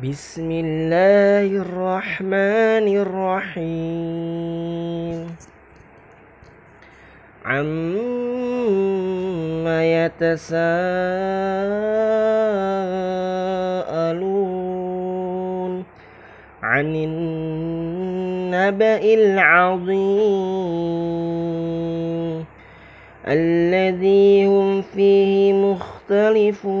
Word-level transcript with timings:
بسم 0.00 0.48
الله 0.50 1.60
الرحمن 1.60 2.88
الرحيم 3.04 4.16
عما 7.44 8.00
يتساءلون 10.04 10.64
عن 16.62 16.96
النبأ 16.96 17.94
العظيم 19.04 20.00
الذي 23.28 24.46
هم 24.46 24.82
فيه 24.82 25.52
مختلفون 25.52 26.80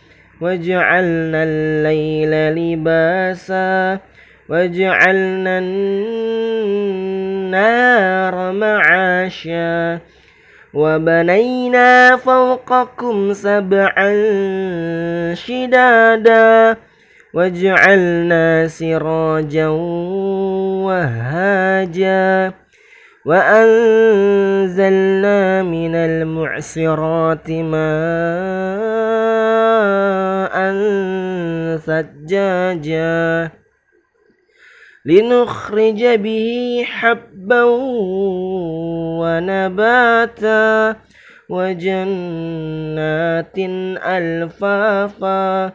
وجعلنا 0.41 1.43
الليل 1.43 2.55
لباسا 2.55 3.99
وجعلنا 4.49 5.59
النار 7.49 8.51
معاشا 8.51 9.99
وبنينا 10.73 12.17
فوقكم 12.17 13.33
سبعا 13.33 14.13
شدادا 15.33 16.77
وجعلنا 17.33 18.67
سراجا 18.67 19.67
وهاجا 20.87 22.53
وأنزلنا 23.25 24.83
من 25.63 25.95
المعصرات 25.95 27.51
ماء 27.51 29.20
ثجاجا 31.77 33.51
لنخرج 35.05 36.05
به 36.05 36.83
حبا 36.85 37.63
ونباتا 39.21 40.95
وجنات 41.49 43.57
ألفافا. 44.05 45.71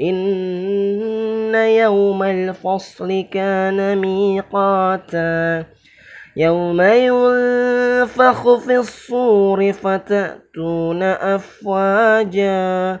إن 0.00 1.54
يوم 1.54 2.22
الفصل 2.22 3.24
كان 3.32 3.98
ميقاتا. 3.98 5.64
يوم 6.36 6.80
ينفخ 6.80 8.58
في 8.58 8.76
الصور 8.76 9.72
فتأتون 9.72 11.02
أفواجا. 11.02 13.00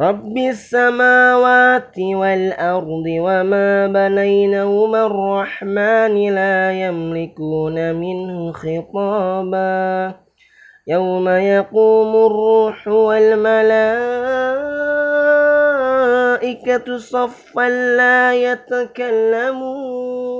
رب 0.00 0.38
السماوات 0.38 1.98
والأرض 1.98 3.04
وما 3.06 3.86
بنينهما 3.86 5.06
الرحمن 5.06 6.34
لا 6.34 6.72
يملكون 6.72 7.94
منه 7.94 8.52
خطابا. 8.52 10.14
يوم 10.86 11.28
يقوم 11.28 12.26
الروح 12.26 12.88
والملائكة 12.88 13.78
صفا 16.98 17.68
لا 17.96 18.34
يتكلمون. 18.34 20.39